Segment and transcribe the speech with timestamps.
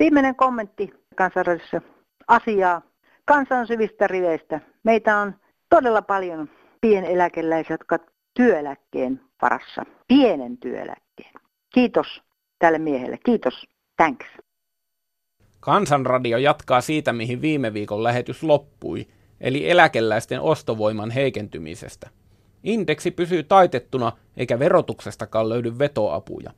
[0.00, 1.80] Viimeinen kommentti kansanradiossa
[2.28, 2.82] asiaa
[3.24, 4.60] kansan syvistä riveistä.
[4.82, 5.34] Meitä on
[5.68, 6.48] todella paljon
[6.80, 7.98] pieneläkeläisiä, jotka
[8.34, 9.82] työeläkkeen varassa.
[10.08, 11.32] Pienen työeläkkeen.
[11.74, 12.22] Kiitos
[12.58, 13.18] tälle miehelle.
[13.24, 13.66] Kiitos.
[13.96, 14.26] Thanks.
[15.60, 19.06] Kansanradio jatkaa siitä, mihin viime viikon lähetys loppui,
[19.40, 22.10] eli eläkeläisten ostovoiman heikentymisestä.
[22.62, 26.50] Indeksi pysyy taitettuna, eikä verotuksestakaan löydy vetoapuja.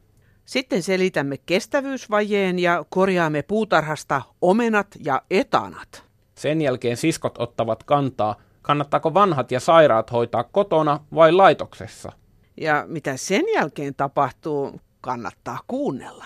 [0.45, 6.05] Sitten selitämme kestävyysvajeen ja korjaamme puutarhasta omenat ja etanat.
[6.35, 12.13] Sen jälkeen siskot ottavat kantaa, kannattaako vanhat ja sairaat hoitaa kotona vai laitoksessa.
[12.57, 16.25] Ja mitä sen jälkeen tapahtuu, kannattaa kuunnella.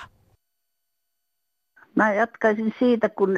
[1.94, 3.34] Mä jatkaisin siitä, kun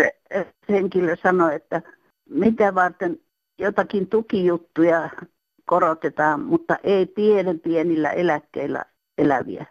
[0.68, 1.82] henkilö sanoi, että
[2.30, 3.20] mitä varten
[3.58, 5.10] jotakin tukijuttuja
[5.66, 8.84] korotetaan, mutta ei pienen pienillä eläkkeillä
[9.18, 9.66] eläviä.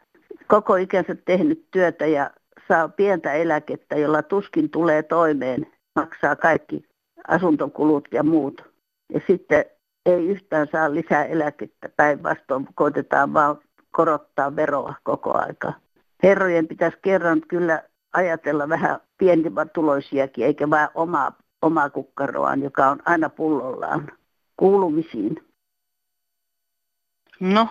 [0.48, 2.32] Koko ikänsä tehnyt työtä ja
[2.68, 6.86] saa pientä eläkettä, jolla tuskin tulee toimeen, maksaa kaikki
[7.28, 8.64] asuntokulut ja muut.
[9.14, 9.66] Ja sitten
[10.06, 13.58] ei yhtään saa lisää eläkettä, päinvastoin koitetaan vaan
[13.92, 15.74] korottaa veroa koko aika.
[16.24, 23.30] Herrojen pitäisi kerran kyllä ajatella vähän pienituloisiakin, eikä vain omaa, omaa kukkaroaan, joka on aina
[23.30, 24.12] pullollaan
[24.58, 25.44] kuulumisiin.
[27.40, 27.68] No,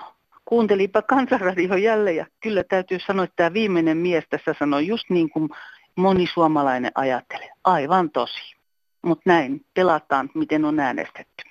[0.47, 5.31] kuuntelipa kansanradio jälleen ja kyllä täytyy sanoa, että tämä viimeinen mies tässä sanoi just niin
[5.31, 5.49] kuin
[5.97, 7.51] moni suomalainen ajattelee.
[7.65, 8.57] Aivan tosi.
[9.03, 11.45] Mutta näin pelataan, miten on äänestetty.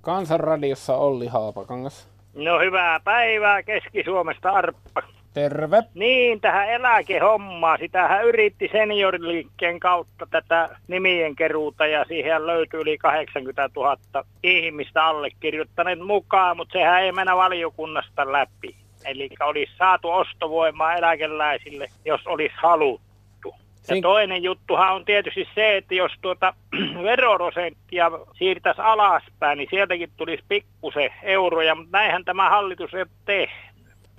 [0.00, 2.08] Kansanradiossa Olli Haapakangas.
[2.34, 5.02] No hyvää päivää Keski-Suomesta Arppa.
[5.36, 5.82] Terve.
[5.94, 7.76] Niin, tähän eläkehommaa.
[7.78, 13.96] Sitähän yritti senioriliikkeen kautta tätä nimien keruuta ja siihen löytyi yli 80 000
[14.42, 18.76] ihmistä allekirjoittaneet mukaan, mutta sehän ei mennä valiokunnasta läpi.
[19.04, 23.54] Eli olisi saatu ostovoimaa eläkeläisille, jos olisi haluttu.
[23.88, 26.54] Ja toinen juttuhan on tietysti se, että jos tuota
[27.02, 33.48] verorosenttia siirtäisi alaspäin, niin sieltäkin tulisi pikkusen euroja, mutta näinhän tämä hallitus ei tee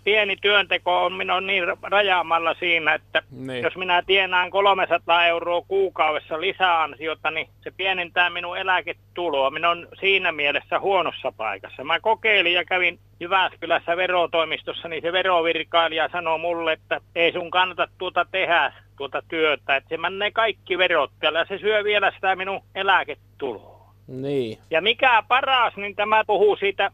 [0.08, 3.64] pieni työnteko on minun niin rajaamalla siinä, että niin.
[3.64, 9.50] jos minä tienaan 300 euroa kuukaudessa lisäansiota, niin se pienentää minun eläketuloa.
[9.50, 11.84] Minä on siinä mielessä huonossa paikassa.
[11.84, 17.88] Mä kokeilin ja kävin Jyväskylässä verotoimistossa, niin se verovirkailija sanoi mulle, että ei sun kannata
[17.98, 22.62] tuota tehdä tuota työtä, että se menee kaikki verot ja se syö vielä sitä minun
[22.76, 23.94] eläketuloa.
[24.08, 24.58] Niin.
[24.72, 26.92] Ja mikä paras, niin tämä puhuu siitä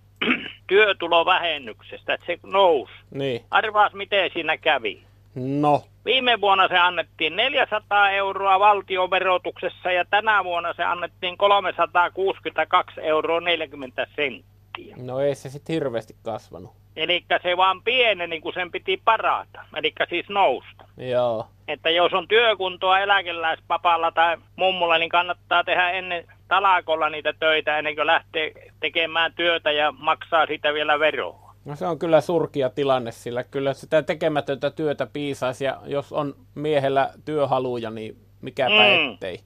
[0.67, 2.93] työtulovähennyksestä, että se nousi.
[3.11, 3.41] Niin.
[3.51, 5.03] Arvaas, miten siinä kävi.
[5.35, 5.83] No.
[6.05, 14.07] Viime vuonna se annettiin 400 euroa valtioverotuksessa ja tänä vuonna se annettiin 362 euroa 40
[14.15, 14.95] senttiä.
[14.97, 16.71] No ei se sitten hirveästi kasvanut.
[16.95, 19.65] Eli se vaan pieni, niin kuin sen piti parata.
[19.75, 20.82] Eli siis nousta.
[20.97, 21.47] Joo.
[21.67, 27.95] Että jos on työkuntoa eläkeläispapalla tai mummulla, niin kannattaa tehdä ennen talakolla niitä töitä ennen
[27.95, 31.53] kuin lähtee tekemään työtä ja maksaa sitä vielä veroa.
[31.65, 36.35] No se on kyllä surkia tilanne, sillä kyllä sitä tekemätöntä työtä piisaisi ja jos on
[36.55, 39.13] miehellä työhaluja, niin mikäpä mm.
[39.13, 39.39] ettei.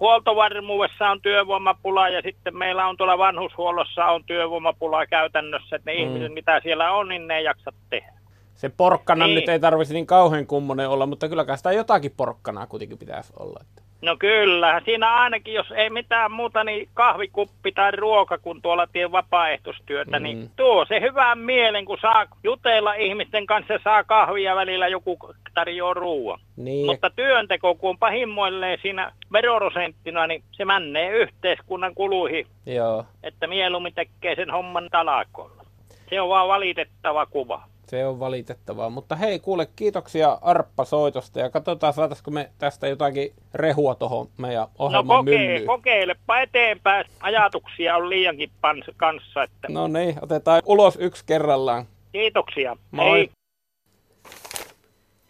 [0.00, 6.02] Huoltovarmuudessa on työvoimapula ja sitten meillä on tuolla vanhushuollossa on työvoimapula käytännössä, että ne mm.
[6.02, 8.15] ihmiset mitä siellä on, niin ne ei jaksa tehdä.
[8.56, 9.34] Se porkkana niin.
[9.34, 13.60] nyt ei tarvitsisi niin kauhean kummonen olla, mutta kyllä sitä jotakin porkkanaa kuitenkin pitäisi olla.
[13.62, 13.82] Että.
[14.02, 19.12] No kyllä, siinä ainakin, jos ei mitään muuta, niin kahvikuppi tai ruoka, kun tuolla tien
[19.12, 20.40] vapaaehtoistyötä, niin mm.
[20.40, 25.18] niin tuo se hyvän mielen, kun saa jutella ihmisten kanssa, saa kahvia välillä joku
[25.54, 26.40] tarjoaa ruoan.
[26.56, 26.86] Niin.
[26.86, 32.46] Mutta työnteko, kun on pahimmoilleen siinä verorosenttina, niin se männee yhteiskunnan kuluihin.
[32.66, 33.04] Joo.
[33.22, 35.64] Että mieluummin tekee sen homman talakolla.
[36.10, 37.62] Se on vaan valitettava kuva.
[37.86, 38.90] Se on valitettavaa.
[38.90, 44.66] Mutta hei, kuule, kiitoksia Arppa soitosta ja katsotaan, saataisiko me tästä jotakin rehua tuohon meidän
[44.78, 47.06] ohjelman no, kokee, kokeilepa eteenpäin.
[47.20, 49.42] Ajatuksia on liiankin pans- kanssa.
[49.42, 49.68] Että...
[49.68, 51.86] No niin, otetaan ulos yksi kerrallaan.
[52.12, 52.76] Kiitoksia.
[52.90, 53.10] Moi.
[53.10, 53.30] Hei.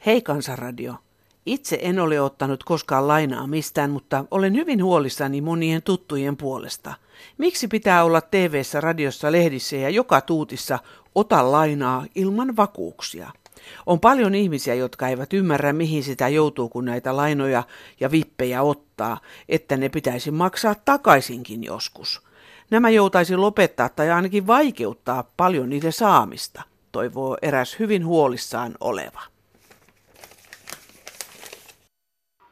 [0.06, 0.94] Hei Kansanradio.
[1.46, 6.94] Itse en ole ottanut koskaan lainaa mistään, mutta olen hyvin huolissani monien tuttujen puolesta.
[7.38, 10.78] Miksi pitää olla tv radiossa, lehdissä ja joka tuutissa
[11.14, 13.30] ota lainaa ilman vakuuksia?
[13.86, 17.62] On paljon ihmisiä, jotka eivät ymmärrä, mihin sitä joutuu, kun näitä lainoja
[18.00, 22.22] ja vippejä ottaa, että ne pitäisi maksaa takaisinkin joskus.
[22.70, 26.62] Nämä joutaisi lopettaa tai ainakin vaikeuttaa paljon niiden saamista,
[26.92, 29.35] toivoo eräs hyvin huolissaan oleva.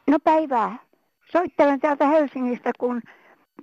[0.07, 0.75] No päivää.
[1.31, 3.01] Soittelen täältä Helsingistä, kun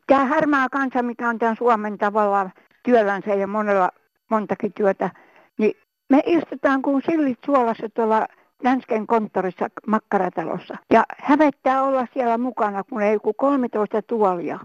[0.06, 2.52] tämä harmaa kansa, mikä on tämän Suomen tavallaan
[2.82, 3.90] työllänsä ja monella
[4.30, 5.10] montakin työtä,
[5.58, 5.74] niin
[6.10, 8.26] me istutaan kuin sillit suolassa tuolla
[8.62, 10.76] Länsken konttorissa makkaratalossa.
[10.92, 14.58] Ja hävettää olla siellä mukana, kun ei joku 13 tuolia.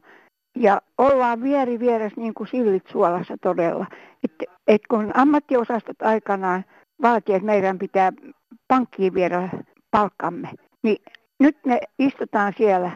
[0.56, 3.86] Ja ollaan vieri vieressä niin kuin sillit suolassa todella.
[4.24, 6.66] Et, et kun ammattiosastot aikanaan
[7.02, 8.12] vaati, että meidän pitää
[8.68, 9.50] pankkiin viedä
[9.92, 10.50] palkkamme,
[10.84, 10.98] niin
[11.40, 12.92] nyt me istutaan siellä,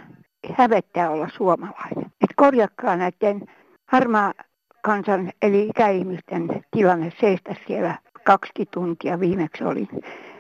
[0.54, 2.06] hävettää olla suomalainen.
[2.06, 3.42] Et korjakkaa näiden
[3.88, 4.34] harmaa
[4.82, 9.88] kansan eli ikäihmisten tilanne seistä siellä kaksi tuntia viimeksi oli.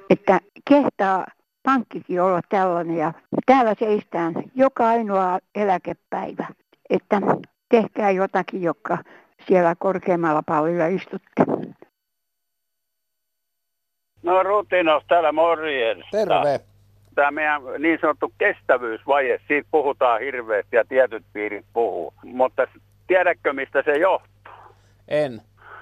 [0.10, 0.40] Että
[0.70, 1.26] kehtaa
[1.64, 3.14] pankkikin olla tällainen ja
[3.46, 6.48] täällä seistään joka ainoa eläkepäivä.
[6.90, 7.22] Että
[7.70, 8.98] tehkää jotakin, joka
[9.48, 11.46] siellä korkeammalla pallilla istutte.
[14.24, 16.06] No Rutinos täällä morjens.
[16.12, 16.71] Terve.
[17.16, 22.14] Tämä meidän niin sanottu kestävyysvaje, siitä puhutaan hirveästi ja tietyt piirit puhuu.
[22.24, 22.68] Mutta
[23.08, 24.54] tiedätkö mistä se johtuu?
[25.08, 25.42] En.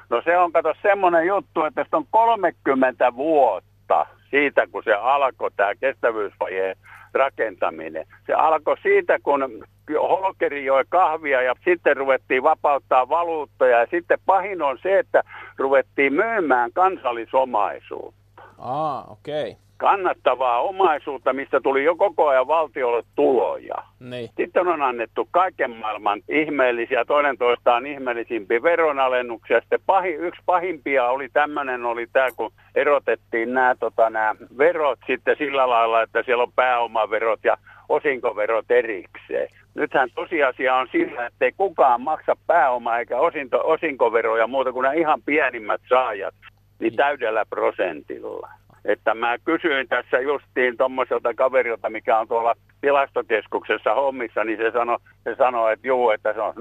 [0.09, 5.75] No se on, kato, semmoinen juttu, että on 30 vuotta siitä, kun se alkoi tämä
[5.75, 6.75] kestävyysvajeen
[7.13, 8.05] rakentaminen.
[8.25, 9.65] Se alkoi siitä, kun
[10.01, 15.23] Holkeri joi kahvia ja sitten ruvettiin vapauttaa valuuttoja ja sitten pahin on se, että
[15.57, 18.43] ruvettiin myymään kansallisomaisuutta.
[18.57, 19.49] Aa, okei.
[19.51, 23.75] Okay kannattavaa omaisuutta, mistä tuli jo koko ajan valtiolle tuloja.
[23.99, 24.29] Niin.
[24.37, 29.59] Sitten on annettu kaiken maailman ihmeellisiä, toinen toistaan ihmeellisimpiä veronalennuksia.
[29.59, 35.35] Sitten pahi, yksi pahimpia oli tämmöinen, oli tämä, kun erotettiin nämä, tota, nämä verot sitten
[35.37, 37.57] sillä lailla, että siellä on pääomaverot ja
[37.89, 39.47] osinkoverot erikseen.
[39.75, 44.93] Nythän tosiasia on sillä, että ei kukaan maksa pääoma eikä osinto, osinkoveroja muuta kuin nämä
[44.93, 46.35] ihan pienimmät saajat,
[46.79, 48.58] niin täydellä prosentilla.
[48.85, 54.97] Että mä kysyin tässä justiin tuommoiselta kaverilta, mikä on tuolla tilastokeskuksessa hommissa, niin se sanoi,
[55.23, 56.53] se sano, että juu, että se on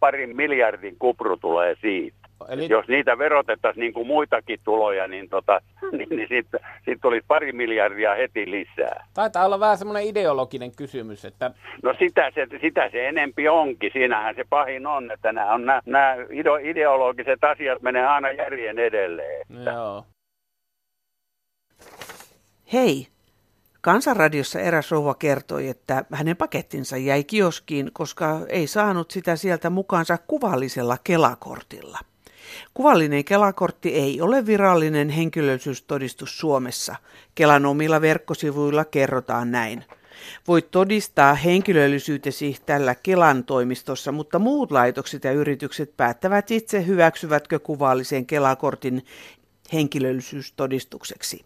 [0.00, 2.26] parin miljardin kupru tulee siitä.
[2.48, 2.68] Eli...
[2.70, 5.60] Jos niitä verotettaisiin niin kuin muitakin tuloja, niin, tota,
[5.96, 9.06] niin, niin sitten sit tulisi pari miljardia heti lisää.
[9.14, 11.24] Taitaa olla vähän semmoinen ideologinen kysymys.
[11.24, 11.50] Että...
[11.82, 13.90] No sitä se, sitä se enempi onkin.
[13.92, 16.16] Siinähän se pahin on, että nämä, on, nämä, nämä
[16.62, 19.40] ideologiset asiat menee aina järjen edelleen.
[19.40, 19.70] Että...
[19.70, 20.04] Joo.
[22.72, 23.08] Hei!
[23.80, 30.18] Kansanradiossa eräs rouva kertoi, että hänen pakettinsa jäi kioskiin, koska ei saanut sitä sieltä mukaansa
[30.18, 31.98] kuvallisella kelakortilla.
[32.74, 36.96] Kuvallinen kelakortti ei ole virallinen henkilöllisyystodistus Suomessa.
[37.34, 39.84] Kelan omilla verkkosivuilla kerrotaan näin.
[40.48, 48.26] Voit todistaa henkilöllisyytesi tällä Kelan toimistossa, mutta muut laitokset ja yritykset päättävät itse hyväksyvätkö kuvallisen
[48.26, 49.04] Kelakortin
[49.72, 51.44] henkilöllisyystodistukseksi.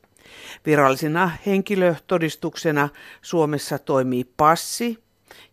[0.67, 2.89] Virallisena henkilötodistuksena
[3.23, 4.99] Suomessa toimii passi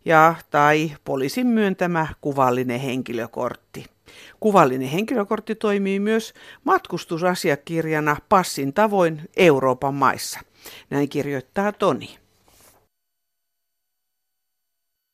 [0.04, 3.84] ja tai poliisin myöntämä kuvallinen henkilökortti.
[4.40, 6.34] Kuvallinen henkilökortti toimii myös
[6.64, 10.40] matkustusasiakirjana passin tavoin Euroopan maissa.
[10.90, 12.18] Näin kirjoittaa Toni.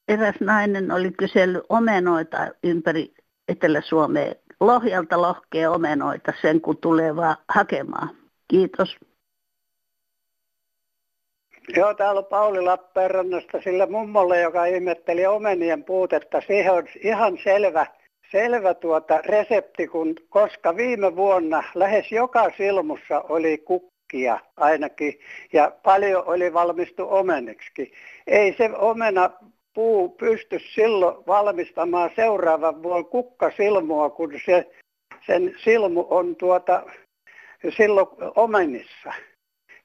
[0.08, 3.14] Eräs nainen oli kysellyt omenoita ympäri
[3.49, 4.34] Etelä-Suomea.
[4.60, 8.17] Lohjalta lohkee omenoita sen, kun tulee vaan hakemaan.
[8.49, 8.96] Kiitos.
[11.69, 16.41] Joo, täällä on Pauli Lappeenrannasta sille mummolle, joka ihmetteli omenien puutetta.
[16.41, 17.86] Siihen on ihan selvä,
[18.32, 25.20] selvä tuota resepti, kun, koska viime vuonna lähes joka silmussa oli kukkia ainakin
[25.53, 27.93] ja paljon oli valmistu omeniksi.
[28.27, 29.31] Ei se omena
[29.74, 34.70] puu pysty silloin valmistamaan seuraavan vuoden kukkasilmua, kun se,
[35.27, 36.82] sen silmu on tuota,
[37.77, 39.12] silloin omenissa.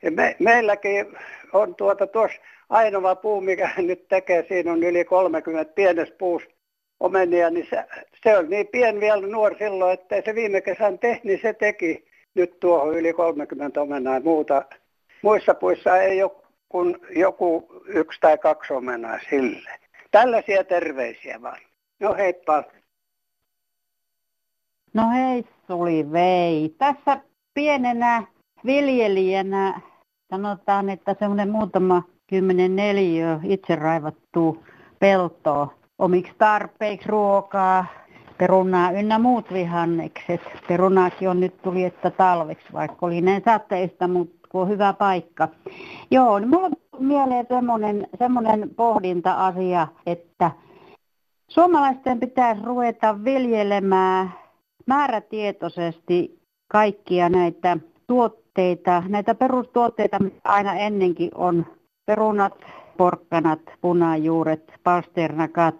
[0.03, 1.05] Ja me, meilläkin
[1.53, 2.37] on tuota tuossa
[2.69, 6.53] ainoa puu, mikä nyt tekee, siinä on yli 30 pienestä puusta
[6.99, 7.83] omenia, niin se,
[8.23, 12.05] se on niin pien vielä nuori silloin, että se viime kesän tehnyt, niin se teki
[12.35, 14.65] nyt tuohon yli 30 omenaa muuta.
[15.21, 16.31] Muissa puissa ei ole
[16.69, 19.69] kuin joku yksi tai kaksi omenaa sille.
[20.11, 21.61] Tällaisia terveisiä vaan.
[21.99, 22.63] No heippa.
[24.93, 26.75] No hei Suli Vei.
[26.77, 27.21] Tässä
[27.53, 28.23] pienenä
[28.65, 29.81] viljelijänä
[30.29, 34.63] sanotaan, että semmoinen muutama kymmenen neliö itse raivattu
[34.99, 37.85] peltoa omiksi tarpeiksi ruokaa,
[38.37, 40.41] perunaa ynnä muut vihannekset.
[40.67, 45.47] Perunaakin on nyt tuli, että talveksi, vaikka oli näin sateista, mutta kun on hyvä paikka.
[46.11, 50.51] Joo, niin mulla on mieleen semmoinen, semmoinen pohdinta-asia, että
[51.47, 54.33] suomalaisten pitäisi ruveta viljelemään
[54.85, 57.77] määrätietoisesti kaikkia näitä
[58.53, 61.65] tuotteita, näitä perustuotteita, mitä aina ennenkin on,
[62.05, 62.53] perunat,
[62.97, 65.75] porkkanat, punajuuret, palsternakat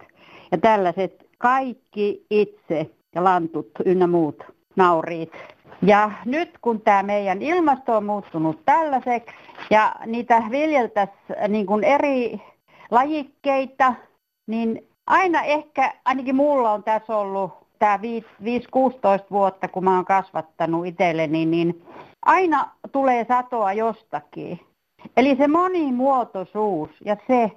[0.52, 4.44] ja tällaiset, kaikki itse ja lantut ynnä muut
[4.76, 5.32] nauriit.
[5.82, 9.36] Ja nyt kun tämä meidän ilmasto on muuttunut tällaiseksi
[9.70, 12.42] ja niitä viljeltäisiin niin kuin eri
[12.92, 13.94] lajikkeita,
[14.48, 18.02] niin aina ehkä, ainakin mulla on tässä ollut tämä 5-16
[19.32, 21.84] vuotta, kun mä oon kasvattanut itselleni, niin
[22.26, 24.60] aina tulee satoa jostakin.
[25.18, 27.52] Eli se monimuotoisuus ja se,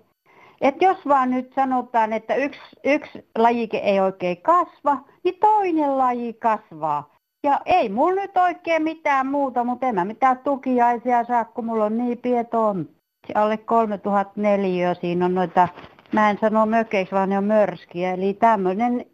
[0.60, 6.32] että jos vaan nyt sanotaan, että yksi, yksi lajike ei oikein kasva, niin toinen laji
[6.32, 7.12] kasvaa.
[7.44, 11.84] Ja ei mulla nyt oikein mitään muuta, mutta en mä mitään tukiaisia saa, kun mulla
[11.84, 12.88] on niin pieton.
[13.34, 15.68] Alle 3004 siinä on noita,
[16.12, 18.12] mä en sano mökeiksi, vaan ne on mörskiä.
[18.12, 18.38] Eli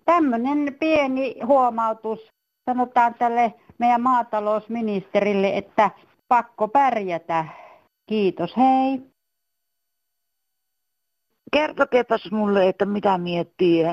[0.04, 2.28] tämmöinen, pieni huomautus
[2.70, 5.90] sanotaan tälle meidän maatalousministerille, että
[6.28, 7.44] pakko pärjätä.
[8.06, 9.02] Kiitos, hei.
[11.52, 13.84] Kertokeepas mulle, että mitä miettii.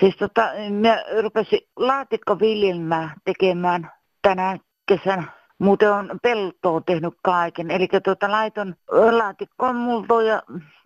[0.00, 3.90] Siis tota, mä rupesin laatikkoviljelmää tekemään
[4.22, 5.24] tänä kesänä.
[5.58, 7.70] Muuten on peltoon tehnyt kaiken.
[7.70, 10.42] Eli tuota, laiton laatikkoon multoa ja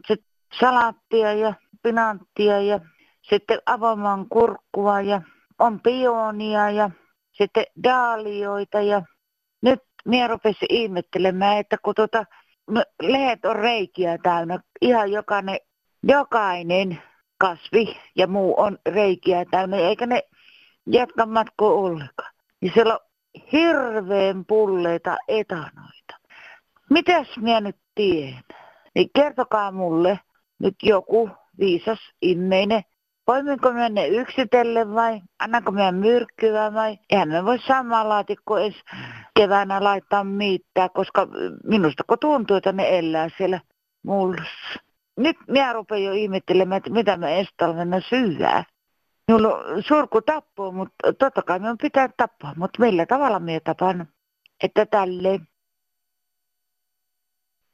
[0.06, 0.24] sit
[0.60, 2.80] salaattia ja pinanttia ja
[3.22, 5.22] sitten avomaan kurkkua ja
[5.58, 6.90] on pionia ja
[7.32, 9.02] sitten daalioita ja
[9.62, 12.24] nyt minä rupesin ihmettelemään, että kun tuota,
[13.02, 15.58] lehet on reikiä täynnä, ihan jokainen,
[16.02, 17.02] jokainen
[17.38, 20.22] kasvi ja muu on reikiä täynnä, eikä ne
[20.86, 22.32] jatka matkoa ollenkaan.
[22.62, 23.00] Ja siellä on
[23.52, 26.18] hirveän pulleita etanoita.
[26.90, 28.42] Mitäs minä nyt tiedän?
[28.94, 30.20] Niin kertokaa mulle
[30.58, 32.82] nyt joku viisas immeinen,
[33.26, 38.80] Voimmeko me ne yksitellen vai annanko me myrkkyä vai eihän me voi samaa laatikko edes
[39.34, 41.28] keväänä laittaa miittää, koska
[41.64, 43.60] minusta kun tuntuu, että ne elää siellä
[44.02, 44.80] mullussa.
[45.16, 48.64] Nyt minä rupean jo ihmettelemään, että mitä me ensi talvena syödään.
[49.28, 54.08] Minulla on surku tappua, mutta totta kai minun pitää tappaa, mutta millä tavalla minä tapan,
[54.62, 55.48] että tälleen.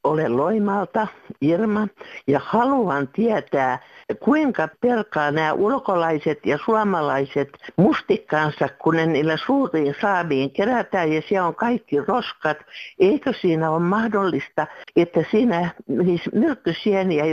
[0.03, 1.07] Olen Loimalta,
[1.41, 1.87] Irma,
[2.27, 3.79] ja haluan tietää,
[4.19, 11.47] kuinka pelkaa nämä ulkolaiset ja suomalaiset mustikkansa, kun ne niillä suuriin saaviin kerätään ja siellä
[11.47, 12.57] on kaikki roskat.
[12.99, 15.69] Eikö siinä ole mahdollista, että siinä
[16.05, 17.23] siis myrkkysieniä,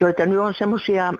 [0.00, 1.12] joita nyt on semmoisia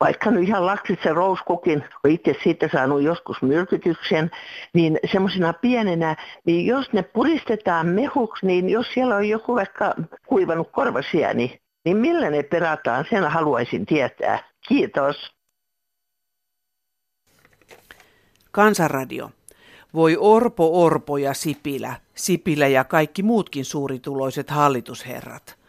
[0.00, 4.30] vaikka nyt ihan laksissa rouskukin, on itse siitä saanut joskus myrkytyksen,
[4.74, 9.94] niin semmoisena pienenä, niin jos ne puristetaan mehuksi, niin jos siellä on joku vaikka
[10.26, 14.38] kuivanut korvasieni, niin millä ne perataan, sen haluaisin tietää.
[14.68, 15.32] Kiitos.
[18.50, 19.30] Kansanradio.
[19.94, 25.56] Voi Orpo, Orpo ja Sipilä, Sipilä ja kaikki muutkin suurituloiset hallitusherrat–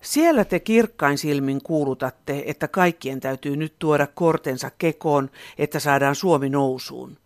[0.00, 6.48] siellä te kirkkain silmin kuulutatte, että kaikkien täytyy nyt tuoda kortensa kekoon, että saadaan Suomi
[6.48, 7.18] nousuun.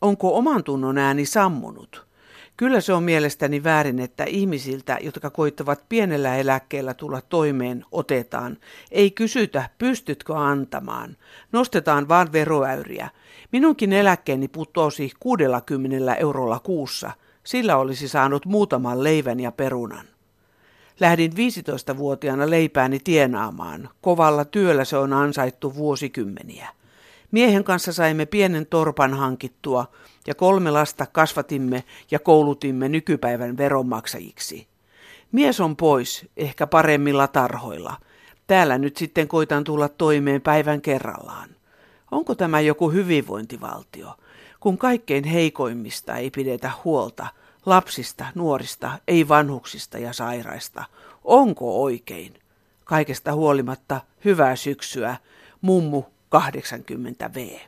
[0.00, 2.08] Onko oman tunnon ääni sammunut?
[2.56, 8.56] Kyllä se on mielestäni väärin, että ihmisiltä, jotka koittavat pienellä eläkkeellä tulla toimeen, otetaan.
[8.90, 11.16] Ei kysytä, pystytkö antamaan.
[11.52, 13.10] Nostetaan vaan veroäyriä.
[13.52, 17.10] Minunkin eläkkeeni putosi 60 eurolla kuussa.
[17.44, 20.17] Sillä olisi saanut muutaman leivän ja perunan.
[21.00, 23.88] Lähdin 15-vuotiaana leipääni tienaamaan.
[24.00, 26.68] Kovalla työllä se on ansaittu vuosikymmeniä.
[27.30, 29.86] Miehen kanssa saimme pienen torpan hankittua
[30.26, 34.66] ja kolme lasta kasvatimme ja koulutimme nykypäivän veronmaksajiksi.
[35.32, 37.96] Mies on pois, ehkä paremmilla tarhoilla.
[38.46, 41.48] Täällä nyt sitten koitan tulla toimeen päivän kerrallaan.
[42.10, 44.14] Onko tämä joku hyvinvointivaltio,
[44.60, 47.26] kun kaikkein heikoimmista ei pidetä huolta–
[47.66, 50.84] lapsista, nuorista, ei vanhuksista ja sairaista.
[51.24, 52.34] Onko oikein?
[52.84, 55.16] Kaikesta huolimatta hyvää syksyä,
[55.60, 56.04] mummu
[56.36, 57.60] 80V.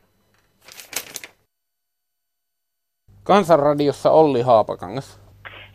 [3.22, 5.20] Kansanradiossa Olli Haapakangas.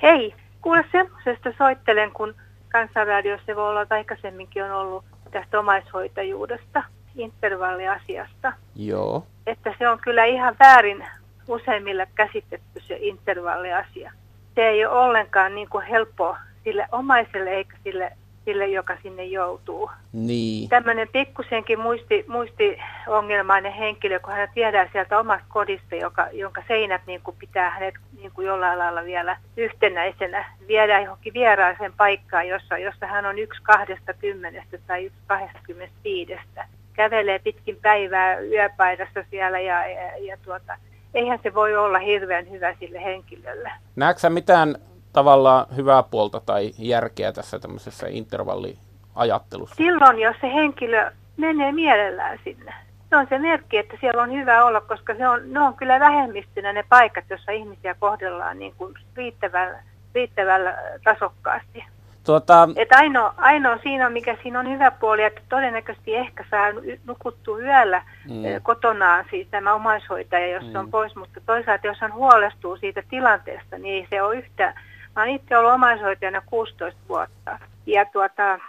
[0.02, 2.36] Hei, kuule semmoisesta soittelen, kun
[2.72, 6.84] Kansanradiossa voi olla, että aikaisemminkin on ollut tästä omaishoitajuudesta,
[7.16, 8.54] intervalliasiasta.
[8.76, 9.28] Joo.
[9.48, 11.06] Että se on kyllä ihan väärin
[11.48, 14.12] useimmille käsitetty se intervalliasia.
[14.56, 18.12] Se ei ole ollenkaan niin kuin helppo sille omaiselle eikä sille,
[18.46, 19.90] sille, joka sinne joutuu.
[20.14, 20.70] Niin.
[20.70, 27.22] Tämmöinen pikkusenkin muisti, muistiongelmainen henkilö, kun hän viedään sieltä omasta kodista, joka, jonka seinät niin
[27.22, 33.08] kuin pitää hänet niin kuin jollain lailla vielä yhtenäisenä, viedään johonkin vieraaseen paikkaan, jossa, jossa
[33.08, 36.68] hän on yksi kahdesta kymmenestä tai yksi kahdestakymmenestä viidestä.
[36.94, 40.78] Kävelee pitkin päivää yöpaidassa siellä ja, ja, ja tuota,
[41.16, 43.72] eihän se voi olla hirveän hyvä sille henkilölle.
[43.96, 44.76] Näetkö mitään
[45.14, 49.76] tavallaan hyvää puolta tai järkeä tässä tämmöisessä intervalliajattelussa?
[49.76, 52.74] Silloin, jos se henkilö menee mielellään sinne.
[53.10, 56.00] se on se merkki, että siellä on hyvä olla, koska se on, ne on kyllä
[56.00, 59.84] vähemmistönä ne paikat, joissa ihmisiä kohdellaan niin kuin riittävällä,
[60.16, 61.86] riittävällä tasokkaasti.
[62.26, 62.70] Tuota...
[62.76, 66.68] Et ainoa, ainoa siinä, mikä siinä on hyvä puoli, että todennäköisesti ehkä saa
[67.06, 68.44] nukuttua yöllä mm.
[68.64, 70.76] kotonaan siis tämä omaishoitaja, jos mm.
[70.76, 74.74] on pois, mutta toisaalta jos hän huolestuu siitä tilanteesta, niin ei se ole yhtä.
[75.16, 78.60] Mä olen itse ollut omaishoitajana 16 vuotta ja tuota,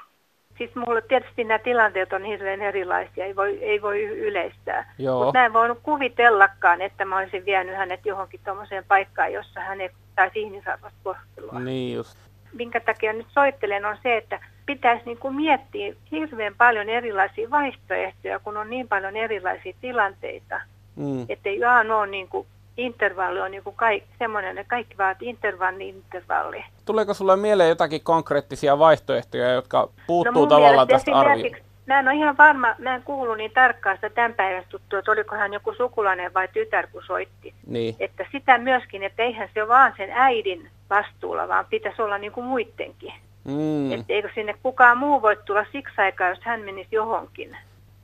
[0.59, 4.95] siis mulle tietysti nämä tilanteet on hirveän erilaisia, ei voi, ei voi yleistää.
[4.99, 9.81] Mutta mä en voinut kuvitellakaan, että mä olisin vienyt hänet johonkin tuommoiseen paikkaan, jossa hän
[9.81, 11.61] ei saisi ihmisarvoista kohtelua.
[11.61, 12.19] Niin just
[12.53, 18.39] minkä takia nyt soittelen, on se, että pitäisi niin kuin miettiä hirveän paljon erilaisia vaihtoehtoja,
[18.39, 20.61] kun on niin paljon erilaisia tilanteita.
[20.97, 21.27] Mm.
[21.29, 25.29] Että ei vaan ole niin kuin intervalli on niin kuin kaikki, semmoinen, että kaikki vaatii
[25.29, 26.65] intervalli, intervalli.
[26.85, 31.66] Tuleeko sulle mieleen jotakin konkreettisia vaihtoehtoja, jotka puuttuu no tavallaan tästä arviosta?
[31.87, 35.11] Mä en ole ihan varma, mä en kuulu niin tarkkaan sitä tämän päivän tuttua, että
[35.11, 37.55] oliko hän joku sukulainen vai tytär, kun soitti.
[37.67, 37.97] Niin.
[38.01, 42.33] Että sitä myöskin, että eihän se ole vaan sen äidin vastuulla, vaan pitäisi olla niin
[42.33, 43.13] kuin muidenkin.
[43.45, 43.93] Mm.
[43.93, 47.57] Että eikö sinne kukaan muu voi tulla siksi aikaa, jos hän menisi johonkin.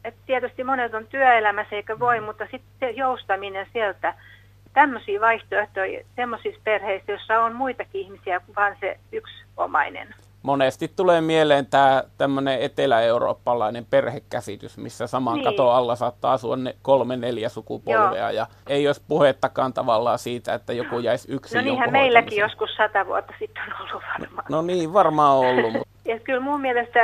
[0.04, 4.14] Et tietysti monet on työelämässä eikä voi, mutta sitten joustaminen sieltä,
[4.72, 11.20] tämmöisiä vaihtoehtoja semmoisissa perheissä, joissa on muitakin ihmisiä kuin vain se yksi omainen monesti tulee
[11.20, 15.44] mieleen tämä tämmöinen etelä-eurooppalainen perhekäsitys, missä saman niin.
[15.44, 18.30] katon alla saattaa asua ne kolme, neljä sukupolvea Joo.
[18.30, 23.06] ja ei olisi puhettakaan tavallaan siitä, että joku jäisi yksin No niinhän meilläkin joskus sata
[23.06, 24.46] vuotta sitten on ollut varmaan.
[24.48, 25.72] No, no niin, varmaan ollut.
[25.72, 25.92] Mutta...
[26.04, 27.00] Ja kyllä mun mielestä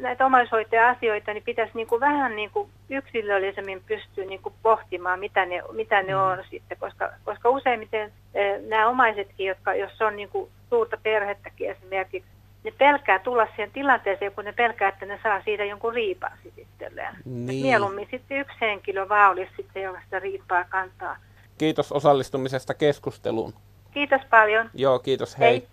[0.00, 5.46] näitä omaishoitaja-asioita niin pitäisi niin kuin vähän niin kuin yksilöllisemmin pystyä niin kuin pohtimaan, mitä
[5.46, 6.20] ne, mitä ne mm.
[6.20, 11.70] on sitten, koska, koska useimmiten eh, nämä omaisetkin, jotka, jos on niin kuin suurta perhettäkin
[11.70, 12.30] esimerkiksi,
[12.66, 17.16] ne pelkää tulla siihen tilanteeseen, kun ne pelkää, että ne saa siitä jonkun riipaa itselleen.
[17.24, 17.66] Niin.
[17.66, 21.16] Mieluummin sitten yksi henkilö vaan olisi sitten, joka sitä riipaa kantaa.
[21.58, 23.54] Kiitos osallistumisesta keskusteluun.
[23.90, 24.70] Kiitos paljon.
[24.74, 25.38] Joo, kiitos.
[25.38, 25.48] Hei.
[25.48, 25.68] hei.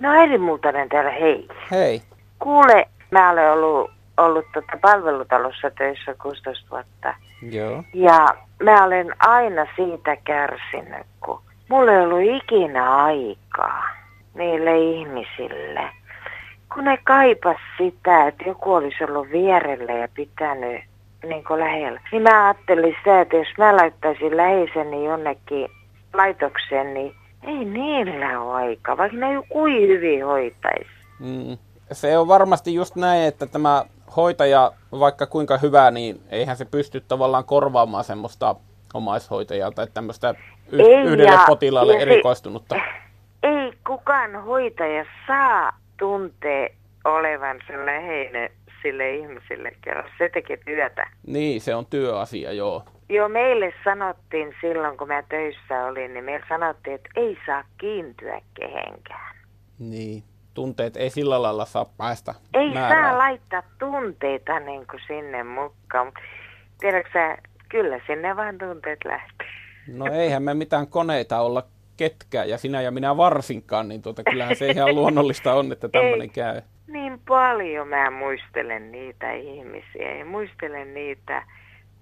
[0.00, 1.48] No Eri Multanen täällä, hei.
[1.70, 2.02] Hei.
[2.38, 7.14] Kuule, mä olen ollut, ollut tota palvelutalossa töissä 16 vuotta.
[7.50, 7.84] Joo.
[7.94, 8.26] Ja
[8.62, 13.97] mä olen aina siitä kärsinyt, kun mulla ei ollut ikinä aikaa
[14.38, 15.90] niille ihmisille.
[16.74, 20.82] Kun ne kaipas sitä, että joku olisi ollut vierellä ja pitänyt
[21.22, 22.00] niin lähellä.
[22.12, 25.68] Niin mä ajattelin sitä, että jos mä laittaisin läheiseni jonnekin
[26.14, 30.90] laitokseen, niin ei niillä ole aikaa, vaikka ne kuin hyvin hoitaisi.
[31.20, 31.58] Mm.
[31.92, 33.84] Se on varmasti just näin, että tämä
[34.16, 38.54] hoitaja, vaikka kuinka hyvä, niin eihän se pysty tavallaan korvaamaan semmoista
[38.94, 40.34] omaishoitajaa tai tämmöistä
[40.72, 42.74] y- ei, yhdelle ja, potilaalle ja erikoistunutta.
[42.74, 42.80] Se,
[43.88, 46.68] kukaan hoitaja saa tuntea
[47.04, 48.50] olevansa läheinen
[48.82, 51.06] sille ihmiselle, kerran se tekee työtä.
[51.26, 52.84] Niin, se on työasia, joo.
[53.08, 58.40] Joo, meille sanottiin silloin, kun mä töissä olin, niin meille sanottiin, että ei saa kiintyä
[58.54, 59.36] kehenkään.
[59.78, 60.22] Niin,
[60.54, 63.04] tunteet ei sillä lailla saa päästä Ei määrään.
[63.04, 66.12] saa laittaa tunteita niin kuin sinne mukaan.
[66.80, 67.36] Tiedätkö sä,
[67.68, 69.48] kyllä sinne vaan tunteet lähtee.
[69.88, 71.62] No eihän me mitään koneita olla
[71.98, 76.30] ketkään, ja sinä ja minä varsinkaan, niin tuota, kyllähän se ihan luonnollista on, että tämmöinen
[76.30, 76.62] käy.
[76.86, 81.42] Niin paljon mä muistelen niitä ihmisiä ja muistelen niitä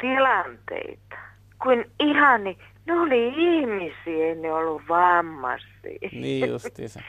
[0.01, 1.17] tilanteita.
[1.63, 6.09] Kun ihani, ne oli ihmisiä, ei ne ollut vammaisia.
[6.13, 7.01] Niin justiinsa.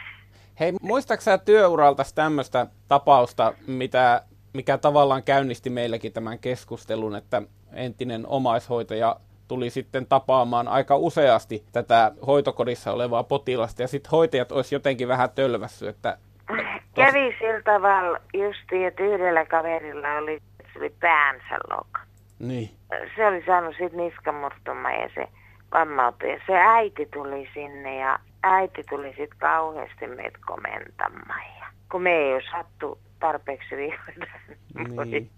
[0.60, 4.22] Hei, muistaaksä työuralta tämmöistä tapausta, mitä,
[4.54, 7.42] mikä tavallaan käynnisti meilläkin tämän keskustelun, että
[7.74, 9.16] entinen omaishoitaja
[9.48, 15.30] tuli sitten tapaamaan aika useasti tätä hoitokodissa olevaa potilasta ja sitten hoitajat olisi jotenkin vähän
[15.30, 16.58] tölvässy, että Tos...
[17.06, 20.42] Kävi sillä tavalla justi, että yhdellä kaverilla oli,
[20.74, 22.02] se oli päänsä loka.
[22.40, 22.70] Niin.
[23.16, 25.28] Se oli saanut sitten niskamurtuma ja se
[25.72, 26.32] vammautui.
[26.32, 31.42] Ja se äiti tuli sinne ja äiti tuli sitten kauheasti meitä komentamaan.
[31.60, 35.30] Ja kun me ei osattu tarpeeksi vihdoin niin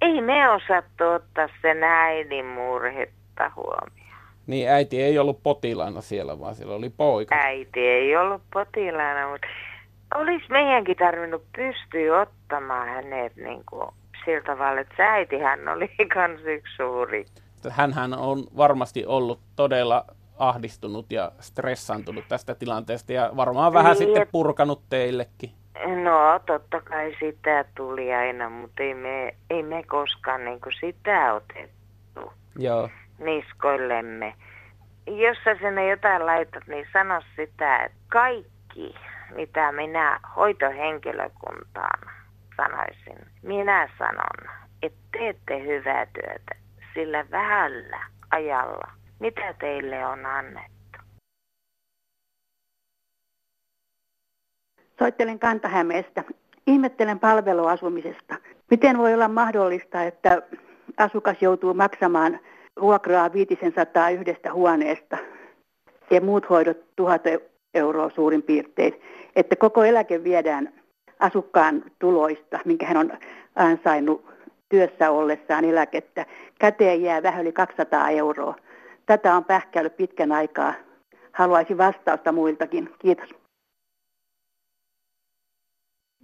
[0.00, 4.10] ei me osattu ottaa sen äidin murhetta huomioon.
[4.46, 7.34] Niin, äiti ei ollut potilaana siellä, vaan siellä oli poika.
[7.34, 9.46] Äiti ei ollut potilaana, mutta
[10.14, 13.88] olisi meidänkin tarvinnut pystyä ottamaan hänet niin kuin
[14.24, 17.26] sillä tavalla, että se äitihän oli kans yksi suuri.
[17.70, 20.04] Hänhän on varmasti ollut todella
[20.38, 25.50] ahdistunut ja stressantunut tästä tilanteesta ja varmaan vähän niin, sitten purkanut teillekin.
[26.04, 31.32] No totta kai sitä tuli aina, mutta ei me, ei me koskaan niin kuin sitä
[31.34, 32.88] otettu Joo.
[33.18, 34.34] niskoillemme.
[35.06, 38.94] Jos sä sinne jotain laitat, niin sano sitä, että kaikki,
[39.34, 42.10] mitä minä hoitohenkilökuntaan
[42.56, 46.54] sanoisin, minä sanon, että teette hyvää työtä
[46.94, 50.79] sillä vähällä ajalla, mitä teille on annettu.
[55.00, 56.24] Soittelen Kantahämeestä.
[56.66, 58.34] Ihmettelen palveluasumisesta.
[58.70, 60.42] Miten voi olla mahdollista, että
[60.96, 62.38] asukas joutuu maksamaan
[62.80, 65.18] vuokraa 500 yhdestä huoneesta
[66.10, 67.22] ja muut hoidot 1000
[67.74, 69.00] euroa suurin piirtein.
[69.36, 70.72] Että koko eläke viedään
[71.18, 73.12] asukkaan tuloista, minkä hän on
[73.56, 74.24] ansainnut
[74.68, 76.26] työssä ollessaan eläkettä.
[76.58, 78.54] Käteen jää vähän yli 200 euroa.
[79.06, 80.74] Tätä on pähkäillyt pitkän aikaa.
[81.32, 82.90] Haluaisin vastausta muiltakin.
[82.98, 83.39] Kiitos.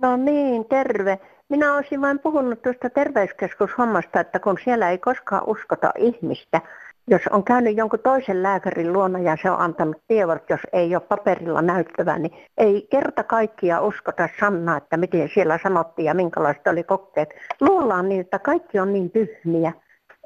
[0.03, 1.19] No niin, terve.
[1.49, 6.61] Minä olisin vain puhunut tuosta terveyskeskushommasta, että kun siellä ei koskaan uskota ihmistä,
[7.09, 11.03] jos on käynyt jonkun toisen lääkärin luona ja se on antanut tiedot, jos ei ole
[11.09, 16.83] paperilla näyttävää, niin ei kerta kaikkia uskota Sanna, että miten siellä sanottiin ja minkälaiset oli
[16.83, 17.29] kokteet.
[17.61, 19.73] Luullaan niin, että kaikki on niin tyhmiä.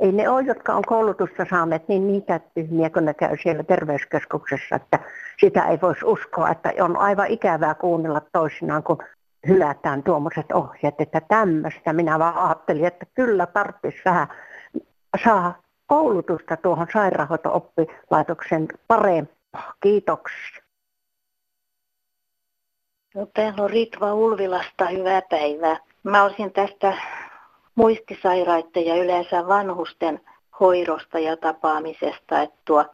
[0.01, 4.77] Ei ne ole, jotka on koulutusta saaneet, niin niitä tyhmiä, kun ne käy siellä terveyskeskuksessa,
[4.77, 4.99] että
[5.41, 8.99] sitä ei voisi uskoa, että on aivan ikävää kuunnella toisinaan, kun
[9.49, 11.93] hylätään tuommoiset ohjeet, että tämmöistä.
[11.93, 14.29] Minä vaan ajattelin, että kyllä tarvitsisi vähän
[15.25, 19.75] saa koulutusta tuohon sairaanhoito-oppilaitoksen parempaa.
[19.81, 20.63] Kiitoksia.
[23.15, 25.77] No, täällä on Ritva Ulvilasta, hyvää päivää.
[26.03, 26.95] Mä olisin tästä
[27.75, 30.21] muistisairaiden ja yleensä vanhusten
[30.61, 32.85] hoidosta ja tapaamisesta, että tuo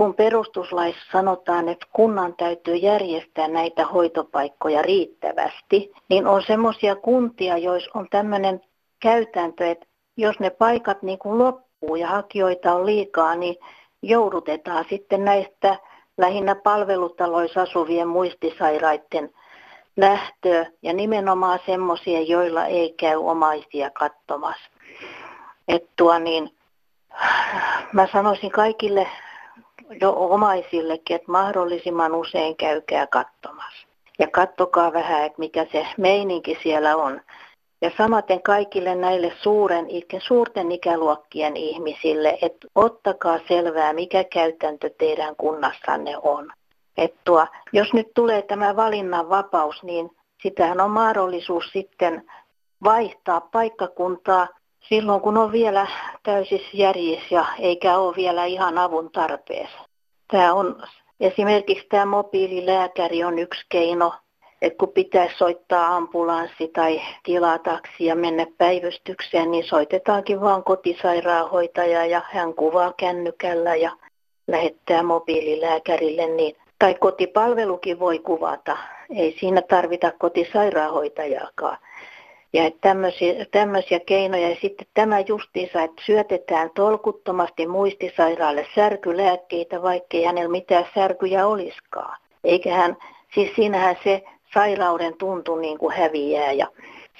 [0.00, 7.90] kun perustuslaissa sanotaan, että kunnan täytyy järjestää näitä hoitopaikkoja riittävästi, niin on semmoisia kuntia, joissa
[7.94, 8.60] on tämmöinen
[9.00, 9.86] käytäntö, että
[10.16, 13.56] jos ne paikat niin kuin loppuu ja hakijoita on liikaa, niin
[14.02, 15.76] joudutetaan sitten näistä
[16.18, 19.30] lähinnä palvelutaloissa asuvien muistisairaiden
[19.96, 24.70] lähtöä ja nimenomaan semmoisia, joilla ei käy omaisia katsomassa.
[25.68, 26.50] Että niin,
[27.92, 29.06] mä sanoisin kaikille
[30.00, 33.86] jo omaisillekin, että mahdollisimman usein käykää katsomassa.
[34.18, 37.20] Ja kattokaa vähän, että mikä se meininki siellä on.
[37.82, 39.86] Ja samaten kaikille näille suuren,
[40.18, 46.52] suurten ikäluokkien ihmisille, että ottakaa selvää, mikä käytäntö teidän kunnassanne on.
[47.24, 50.10] Tuo, jos nyt tulee tämä valinnan vapaus, niin
[50.42, 52.30] sitähän on mahdollisuus sitten
[52.84, 54.48] vaihtaa paikkakuntaa
[54.88, 55.86] silloin, kun on vielä
[56.22, 59.78] täysissä järjissä ja eikä ole vielä ihan avun tarpeessa.
[60.30, 60.82] Tämä on
[61.20, 64.12] esimerkiksi tämä mobiililääkäri on yksi keino,
[64.62, 72.22] että kun pitäisi soittaa ambulanssi tai tilataksi ja mennä päivystykseen, niin soitetaankin vaan kotisairaanhoitaja ja
[72.30, 73.90] hän kuvaa kännykällä ja
[74.48, 78.76] lähettää mobiililääkärille, niin, tai kotipalvelukin voi kuvata.
[79.16, 81.78] Ei siinä tarvita kotisairaanhoitajaakaan.
[82.52, 84.48] Ja että tämmöisiä, tämmöisiä keinoja.
[84.48, 92.18] Ja sitten tämä justiinsa, että syötetään tolkuttomasti muistisairaalle särkylääkkeitä, vaikkei hänellä mitään särkyjä olisikaan.
[92.44, 92.96] Eikä hän,
[93.34, 94.22] siis siinähän se
[94.54, 96.52] sairauden tuntu niin kuin häviää.
[96.52, 96.66] Ja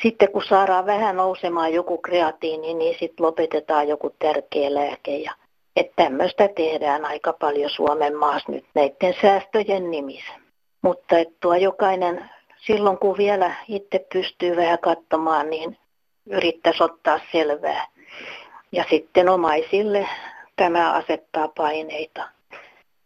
[0.03, 5.17] sitten kun saadaan vähän nousemaan joku kreatiini, niin sitten lopetetaan joku tärkeä lääke.
[5.17, 5.33] Ja,
[5.77, 10.33] että tämmöistä tehdään aika paljon Suomen maassa nyt näiden säästöjen nimissä.
[10.83, 12.31] Mutta että tuo jokainen
[12.67, 15.79] silloin kun vielä itse pystyy vähän katsomaan, niin
[16.27, 17.87] yrittäisi ottaa selvää.
[18.73, 20.09] Ja sitten omaisille
[20.57, 22.29] tämä asettaa paineita.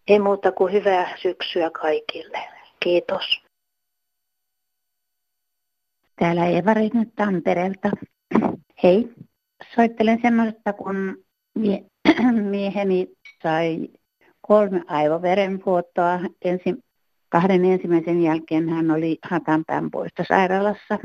[0.09, 2.38] Ei muuta kuin hyvää syksyä kaikille.
[2.81, 3.45] Kiitos.
[6.19, 7.90] Täällä Eeva nyt Tampereelta.
[8.83, 9.09] Hei,
[9.75, 11.85] soittelen semmoista, kun mie-
[12.51, 13.07] mieheni
[13.43, 13.88] sai
[14.40, 16.84] kolme aivoverenvuotoa ensin
[17.35, 19.90] Kahden ensimmäisen jälkeen hän oli Hatanpään
[20.29, 20.99] sairaalassa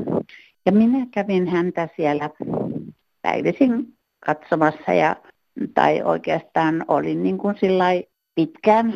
[0.66, 2.30] ja minä kävin häntä siellä
[3.22, 3.94] päivisin
[4.26, 5.16] katsomassa ja,
[5.74, 7.56] tai oikeastaan olin niin kuin
[8.34, 8.94] pitkään,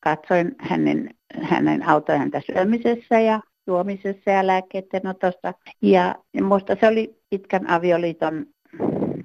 [0.00, 1.10] katsoin hänen,
[1.42, 5.54] hänen autojansa syömisessä ja juomisessa ja lääkkeiden otossa.
[5.82, 8.46] Ja, ja minusta se oli pitkän avioliiton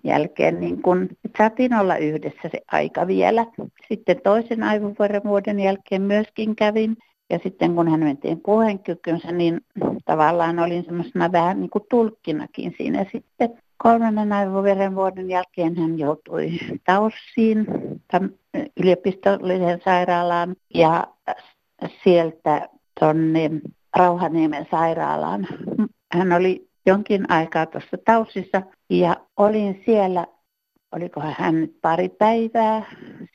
[0.04, 3.46] jälkeen, niin kun, että saatiin olla yhdessä se aika vielä.
[3.88, 6.98] Sitten toisen aivovuoden jälkeen myöskin kävin
[7.30, 9.62] ja sitten kun hän mentiin puheenkykynsä, niin
[10.06, 13.06] tavallaan olin semmoisena vähän niin kuin tulkkinakin siinä.
[13.12, 16.52] Sitten kolmannen aivoverenvuoden jälkeen hän joutui
[16.84, 17.68] Taussiin,
[18.78, 21.08] yliopistolliseen sairaalaan ja
[22.04, 23.52] sieltä tuonne
[23.96, 25.48] Rauhaniemen sairaalaan.
[26.14, 30.28] Hän oli jonkin aikaa tuossa Taussissa ja olin siellä,
[30.92, 32.86] olikohan hän pari päivää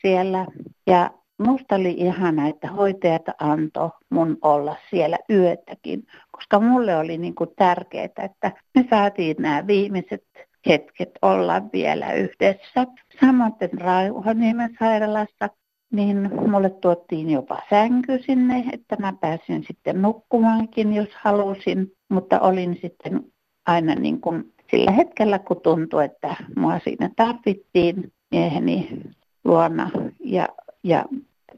[0.01, 0.45] siellä
[0.87, 1.11] ja
[1.45, 7.49] Musta oli ihana, että hoitajat antoi mun olla siellä yötäkin, koska mulle oli niin kuin
[7.55, 10.23] tärkeää, että me saatiin nämä viimeiset
[10.67, 12.87] hetket olla vielä yhdessä.
[13.21, 15.49] Samoin Rauhaniemen sairaalassa,
[15.91, 22.77] niin mulle tuottiin jopa sänky sinne, että mä pääsin sitten nukkumaankin, jos halusin, mutta olin
[22.81, 23.21] sitten
[23.65, 29.01] aina niin kuin sillä hetkellä, kun tuntui, että mua siinä tarvittiin mieheni
[29.43, 30.47] luona ja,
[30.83, 31.05] ja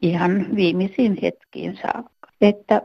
[0.04, 2.28] ihan viimeisiin hetkiin saakka.
[2.42, 2.82] Että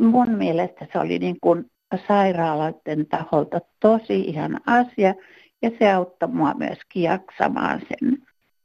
[0.00, 1.70] mun mielestä se oli niin kuin
[2.08, 5.14] sairaaloiden taholta tosi ihan asia
[5.62, 8.18] ja se auttoi mua myöskin jaksamaan sen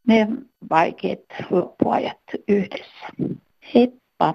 [0.07, 0.27] ne
[0.69, 1.19] vaikeat
[1.49, 3.07] loppuajat yhdessä.
[3.73, 4.33] Heippa!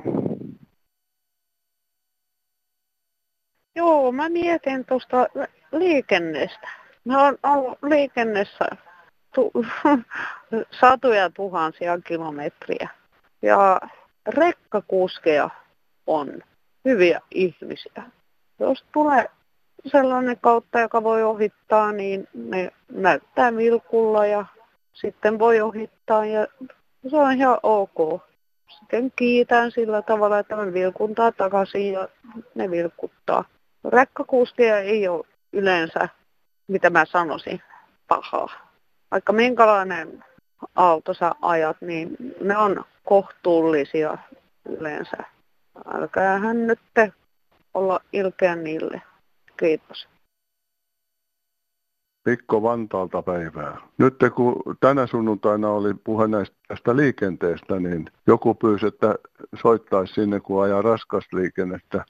[3.76, 5.26] Joo, mä mietin tuosta
[5.72, 6.68] liikennestä.
[7.04, 8.64] Mä oon ollut liikennessä
[9.34, 9.52] tu-
[10.80, 12.88] satoja tuhansia kilometriä.
[13.46, 13.80] Ja
[14.26, 15.50] rekkakuskeja
[16.06, 16.42] on
[16.84, 18.02] hyviä ihmisiä.
[18.60, 19.30] Jos tulee
[19.86, 24.46] sellainen kautta, joka voi ohittaa, niin ne näyttää vilkulla ja
[24.92, 26.46] sitten voi ohittaa ja
[27.10, 28.22] se on ihan ok.
[28.78, 32.08] Sitten kiitän sillä tavalla, että me vilkuntaa takaisin ja
[32.54, 33.44] ne vilkuttaa.
[33.84, 36.08] Rekkakuskeja ei ole yleensä,
[36.68, 37.62] mitä mä sanoisin,
[38.08, 38.48] pahaa.
[39.10, 40.24] Vaikka minkälainen
[40.74, 44.18] auto sä ajat, niin ne on kohtuullisia
[44.68, 45.16] yleensä.
[45.94, 46.80] Älkäähän nyt
[47.74, 49.02] olla ilkeä niille.
[49.56, 50.08] Kiitos.
[52.26, 53.76] Mikko Vantaalta päivää.
[53.98, 59.14] Nyt kun tänä sunnuntaina oli puhe näistä tästä liikenteestä, niin joku pyysi, että
[59.62, 62.04] soittaisi sinne, kun ajaa raskasta liikennettä.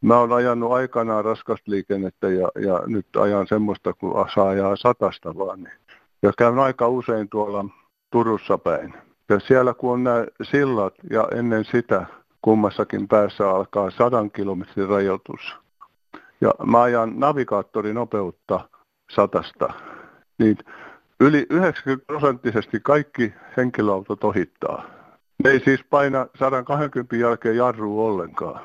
[0.00, 5.36] Mä oon ajanut aikanaan raskasta liikennettä ja, ja nyt ajan semmoista, kun saa ajaa satasta
[5.38, 5.62] vaan.
[5.62, 5.78] Niin.
[6.22, 7.64] Ja käyn aika usein tuolla
[8.10, 8.94] Turussa päin.
[9.28, 12.06] Ja siellä kun on nämä sillat ja ennen sitä
[12.42, 15.56] kummassakin päässä alkaa sadan kilometrin rajoitus.
[16.40, 18.68] Ja mä ajan navigaattorinopeutta
[19.10, 19.72] satasta,
[20.38, 20.58] niin
[21.20, 24.84] yli 90 prosenttisesti kaikki henkilöautot ohittaa.
[25.44, 28.60] Ne ei siis paina 120 jälkeen jarru ollenkaan.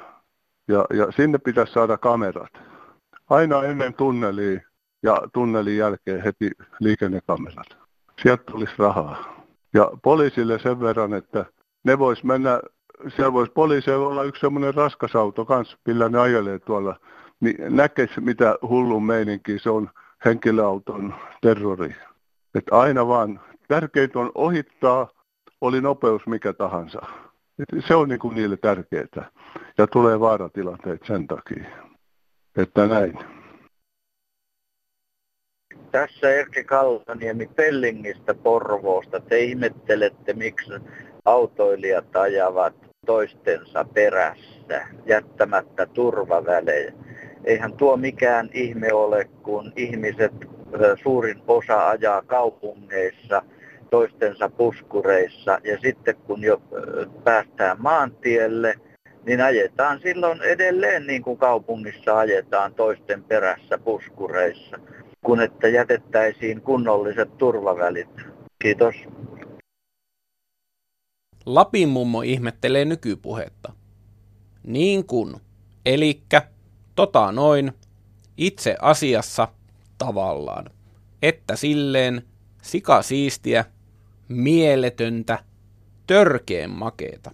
[0.68, 2.52] Ja, ja sinne pitäisi saada kamerat.
[3.30, 4.60] Aina ennen tunnelia
[5.04, 7.78] ja tunnelin jälkeen heti liikennekamerat.
[8.22, 9.39] Sieltä tulisi rahaa.
[9.74, 11.46] Ja poliisille sen verran, että
[11.84, 12.62] ne vois mennä,
[13.16, 16.96] siellä voisi poliisilla olla yksi semmoinen raskas auto kanssa, millä ne ajelee tuolla,
[17.40, 19.90] niin näkisi mitä hullun meininki se on
[20.26, 21.96] henkilöauton terrori.
[22.56, 25.08] Että aina vaan tärkeintä on ohittaa,
[25.62, 27.02] oli nopeus mikä tahansa.
[27.60, 29.32] Et se on niin kuin niille tärkeää.
[29.78, 31.66] Ja tulee vaaratilanteet sen takia.
[32.56, 33.39] Että näin.
[35.92, 39.20] Tässä Erkki Kaltaniemi Pellingistä Porvoosta.
[39.20, 40.74] Te ihmettelette, miksi
[41.26, 42.74] autoilijat ajavat
[43.06, 46.94] toistensa perässä jättämättä turvavälejä
[47.44, 50.34] eihän tuo mikään ihme ole, kun ihmiset
[51.04, 53.42] suurin osa ajaa kaupungeissa
[53.90, 56.62] toistensa puskureissa ja sitten kun jo
[57.24, 58.74] päästään maantielle,
[59.26, 64.80] niin ajetaan silloin edelleen niin kuin kaupungissa ajetaan toisten perässä puskureissa,
[65.26, 68.10] kun että jätettäisiin kunnolliset turvavälit.
[68.62, 68.96] Kiitos.
[71.46, 73.74] Lapin mummo ihmettelee nykypuhetta.
[74.64, 75.36] Niin kuin,
[75.86, 76.42] elikkä
[77.00, 77.74] Tota noin,
[78.38, 79.48] itse asiassa
[79.98, 80.66] tavallaan.
[81.22, 82.22] Että silleen
[82.62, 83.66] sikasiistiä,
[84.28, 85.40] mieletöntä,
[86.08, 87.32] törkeen makeeta.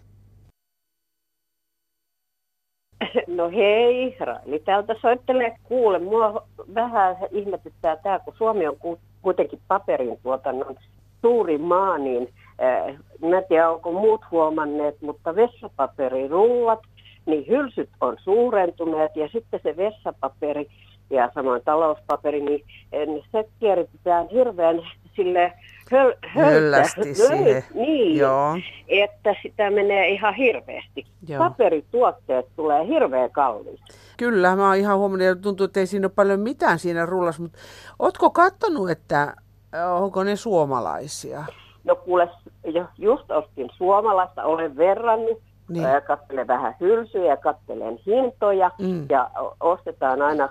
[3.27, 5.57] No hei, Raili täältä soittelee.
[5.63, 8.75] Kuule, mua vähän ihmetyttää tämä, kun Suomi on
[9.21, 10.75] kuitenkin paperin tuotannon
[11.21, 12.29] suuri maa, niin
[12.63, 12.95] äh,
[13.29, 16.79] mä en tiedä, onko muut huomanneet, mutta vessapaperiruuat
[17.25, 20.67] niin hylsyt on suurentuneet ja sitten se vessapaperi
[21.09, 24.81] ja samoin talouspaperi, niin se kierritetään hirveän
[25.15, 25.53] sille
[25.91, 27.63] höl, höllästi siihen.
[27.73, 28.57] Niin, Joo.
[28.87, 31.05] että sitä menee ihan hirveästi.
[31.27, 31.39] Joo.
[31.39, 33.97] Paperituotteet tulee hirveän kalliiksi.
[34.17, 37.41] Kyllä, mä oon ihan huomannut, että tuntuu, että ei siinä ole paljon mitään siinä rullassa,
[37.41, 37.59] mutta
[37.99, 39.35] ootko katsonut, että
[39.99, 41.45] onko ne suomalaisia?
[41.83, 42.29] No kuule,
[42.97, 45.87] just ostin suomalaista, olen verrannut, niin.
[46.07, 49.05] katselen vähän hylsyjä katselen hintoja mm.
[49.09, 50.49] ja ostetaan aina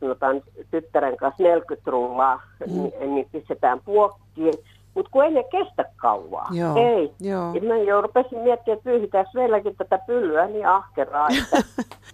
[0.00, 2.82] sanotaan tyttären kanssa 40 rullaa, mm.
[2.82, 4.54] niin, niin pistetään puokkiin
[4.94, 6.48] mutta kun ei ne kestä kauaa.
[6.52, 7.12] Joo, ei.
[7.20, 7.54] joo.
[7.54, 11.68] Ja mä jo rupesin miettimään, että pyyhitäänkö meilläkin tätä pyllyä niin ahkeraa, että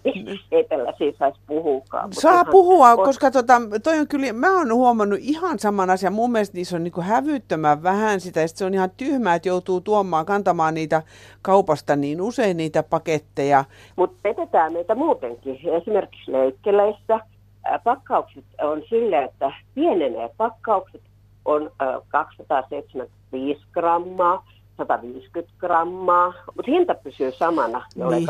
[0.53, 2.13] ei tällaisia saisi puhukaan.
[2.13, 3.05] Saa puhua, on...
[3.05, 6.13] koska tota, toi on kyllä, mä oon huomannut ihan saman asian.
[6.13, 9.81] Mun mielestä niissä on niinku hävyttömän vähän sitä, ja se on ihan tyhmää, että joutuu
[9.81, 11.03] tuomaan, kantamaan niitä
[11.43, 13.65] kaupasta niin usein niitä paketteja.
[13.97, 15.59] Mutta petetään meitä muutenkin.
[15.83, 17.21] Esimerkiksi leikkeleissä
[17.85, 21.03] pakkaukset on sille, että pienenee pakkaukset
[21.45, 21.71] on
[22.09, 24.45] 275 grammaa,
[24.79, 28.29] 150 grammaa, mutta hinta pysyy samana, niin.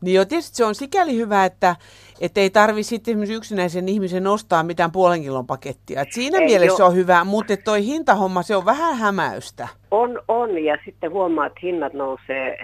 [0.00, 1.76] niin jo, tietysti se on sikäli hyvä, että
[2.20, 6.00] et ei tarvitse sitten yksinäisen ihmisen ostaa mitään puolen kilon pakettia.
[6.00, 6.86] Et siinä ei, mielessä jo.
[6.86, 9.68] on hyvä, mutta toi hintahomma, se on vähän hämäystä.
[9.90, 12.58] On, on, ja sitten huomaa, että hinnat nousee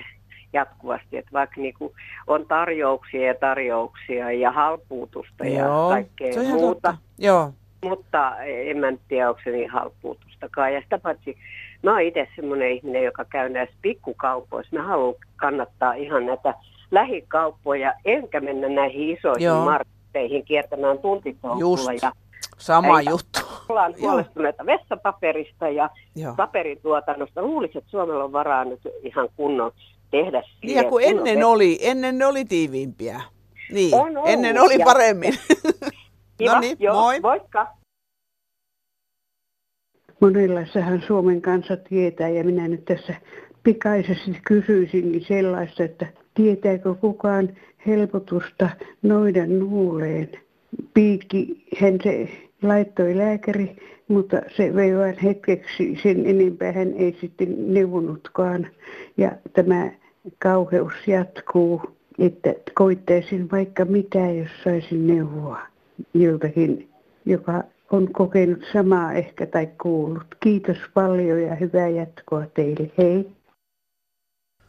[0.52, 1.94] jatkuvasti, että vaikka niinku
[2.26, 6.88] on tarjouksia ja tarjouksia ja halpuutusta Joo, ja kaikkea se muuta.
[6.90, 6.96] Totta.
[7.18, 7.52] Joo.
[7.84, 10.74] Mutta en mä tiedä, onko se niin halpuutustakaan.
[10.74, 11.38] Ja sitä paitsi
[11.82, 14.76] mä oon itse semmoinen ihminen, joka käy näissä pikkukaupoissa.
[14.76, 16.54] Mä haluan kannattaa ihan näitä
[16.90, 19.64] lähikauppoja, enkä mennä näihin isoihin Joo.
[19.64, 21.92] marketteihin kiertämään tuntitolkulla.
[22.02, 22.12] Ja
[22.58, 23.40] Sama Eikä juttu.
[23.68, 26.34] Ollaan huolestuneita vessapaperista ja Joo.
[26.36, 27.42] paperin tuotannosta.
[27.42, 29.72] Luulisin, että Suomella on varaa nyt ihan kunnon
[30.10, 33.20] tehdä Niin ja kun ennen oli, ennen ne oli tiiviimpiä.
[33.72, 34.84] Niin, on ollut, ennen oli ja...
[34.84, 35.34] paremmin.
[36.46, 37.20] no niin, moi.
[37.20, 37.66] Moikka.
[40.20, 43.14] Monella sehän Suomen kansa tietää ja minä nyt tässä
[43.62, 48.70] pikaisesti kysyisinkin sellaista, että tietääkö kukaan helpotusta
[49.02, 50.30] noiden nuuleen.
[50.94, 52.28] Piikki, hän se
[52.62, 53.76] laittoi lääkäri,
[54.08, 58.66] mutta se vei vain hetkeksi, sen enempää hän ei sitten neuvonutkaan.
[59.16, 59.90] Ja tämä
[60.38, 61.82] kauheus jatkuu,
[62.18, 65.58] että koittaisin vaikka mitä, jos saisin neuvoa
[66.14, 66.88] joltakin,
[67.24, 70.26] joka on kokenut samaa ehkä tai kuullut.
[70.40, 72.90] Kiitos paljon ja hyvää jatkoa teille.
[72.98, 73.30] Hei!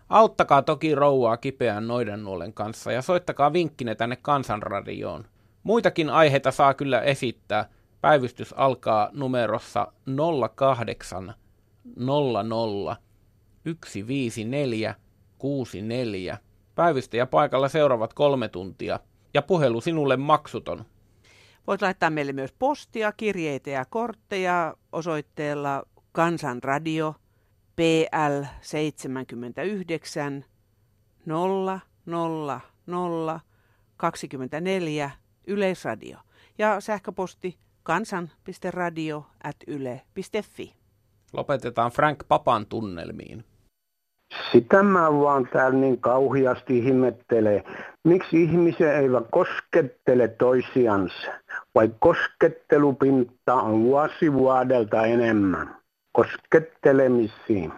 [0.10, 5.26] Auttakaa toki rouvaa kipeän noidennuolen kanssa ja soittakaa vinkkine tänne Kansanradioon.
[5.64, 7.66] Muitakin aiheita saa kyllä esittää.
[8.02, 9.94] Päivystys alkaa numerossa
[10.56, 11.34] 08
[11.96, 12.96] 00
[13.74, 14.96] 154
[15.38, 16.38] 64.
[16.76, 19.00] Päivystäjä paikalla seuraavat kolme tuntia
[19.34, 20.86] ja puhelu sinulle maksuton.
[21.68, 27.16] Voit laittaa meille myös postia, kirjeitä ja kortteja osoitteella Kansanradio
[27.76, 30.46] PL 79
[31.26, 31.80] 000
[33.98, 35.12] 24
[35.48, 36.18] Yleisradio
[36.58, 37.58] ja sähköposti
[37.90, 40.74] kansan.radio at yle.fi.
[41.34, 43.44] Lopetetaan Frank Papan tunnelmiin.
[44.52, 47.64] Sitä mä vaan täällä niin kauhiasti ihmettelee.
[48.04, 51.28] Miksi ihmisiä eivät koskettele toisiansa,
[51.76, 55.76] vai koskettelupinta on vuosi vuodelta enemmän.
[56.12, 57.74] Koskettelemisiin.